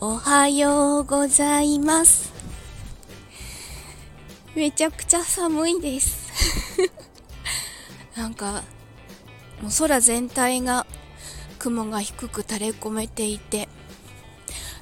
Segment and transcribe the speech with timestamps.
[0.00, 2.32] おはようございます。
[4.54, 6.30] めちゃくちゃ寒いです。
[8.14, 8.62] なんか、
[9.60, 10.86] もう空全体が
[11.58, 13.68] 雲が低く垂れ込めていて、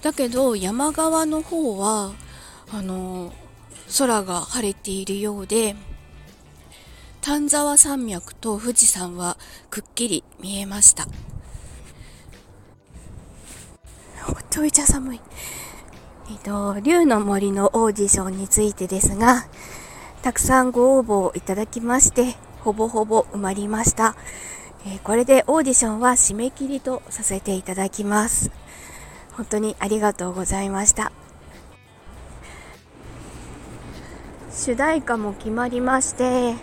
[0.03, 2.13] だけど山側の方は、
[2.71, 3.33] あの、
[3.97, 5.77] 空が晴れているようで、
[7.23, 9.39] 丹沢山脈と富士山は
[9.71, 11.09] くっきり見えました。
[14.57, 15.21] ちょいちゃ寒い。
[16.31, 19.45] えっと、竜の森のオーディションについてですが、
[20.23, 24.17] たくさんご応募をいただきまして、ほぼほぼ埋まりました。
[24.87, 28.51] えー、これでオーディションは締め切りとさせていただきます。
[29.33, 31.13] 本当にありがとうございました。
[34.51, 36.55] 主題歌も決まりまして、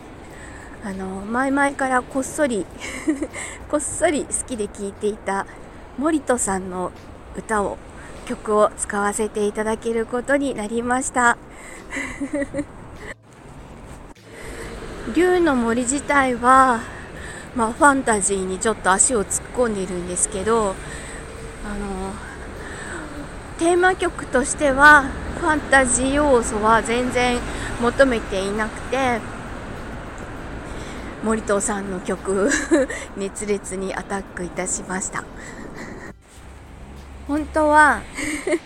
[0.83, 2.65] あの、前々からこっそり
[3.69, 5.45] こっそり好きで聴いていた
[5.99, 6.91] 森戸さんの
[7.37, 7.77] 歌を
[8.25, 11.37] 曲を使わせていただけることになりました。
[15.15, 16.79] 竜の森自体は、
[17.55, 20.69] まあ、ファンタジーにちょっと足を突っ込んでいるんですけど
[21.65, 22.13] あの
[23.59, 25.03] テーマ曲としては
[25.39, 27.37] ファンタジー要素は全然
[27.81, 29.19] 求めていなくて
[31.23, 32.49] 森藤さんの曲
[33.17, 35.23] 熱烈にアタックいたしました。
[37.27, 38.01] 本当は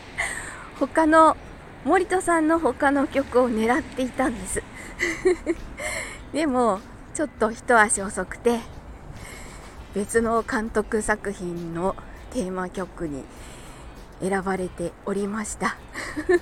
[0.80, 1.38] 他の
[1.86, 4.64] 森田さんの他の曲を狙っていたんです。
[6.34, 6.82] でも
[7.14, 8.60] ちょっと一足遅くて
[9.94, 11.96] 別の監督作品の
[12.32, 13.24] テーマ曲に
[14.20, 15.78] 選ばれておりました。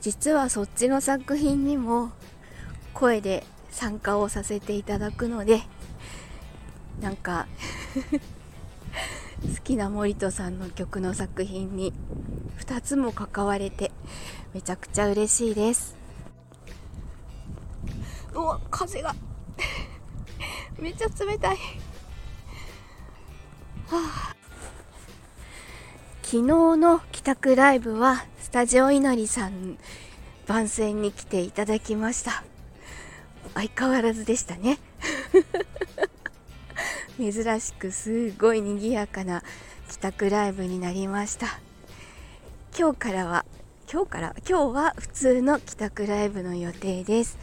[0.00, 2.10] 実はそっちの作品にも
[2.92, 5.62] 声で参加をさせていただくので
[7.00, 7.46] なんか
[9.42, 11.92] 好きな森戸さんの曲の作品に
[12.58, 13.90] 2つも関われて
[14.54, 15.96] めちゃくちゃ嬉しいです。
[18.34, 19.14] うわ風が。
[20.78, 21.60] めっちゃ冷たい、は
[23.90, 24.36] あ、
[26.22, 29.76] 昨日の帰宅ライブはスタジオ稲荷さん
[30.46, 32.42] 番宣に来ていただきました。
[33.54, 34.78] 相変わらずでしたね。
[37.18, 39.42] 珍しくすごい賑やかな
[39.90, 41.46] 帰宅ライブになりました。
[42.78, 43.44] 今日からは
[43.92, 44.34] 今日から？
[44.48, 47.38] 今日は普通の帰宅ライブの予定です。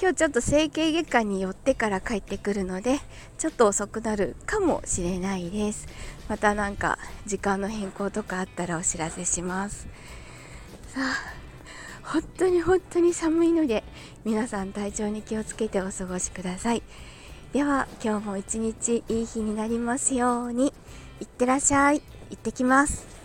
[0.00, 2.98] 今日ちょっと整形外科に寄ってから帰ってくるので
[3.38, 5.86] ちょっと遅くなるかもしれないです。
[6.28, 9.86] またなんか時間の変更とかあったらお知らせします。
[10.88, 11.36] さあ
[12.02, 13.84] 本当に本当に寒いので
[14.24, 16.82] 皆さん体調に気をつけてお過ごしください。
[17.56, 20.74] では今日も一日いい日になりますように。
[21.22, 22.02] いってらっしゃい。
[22.28, 23.15] 行ってきます。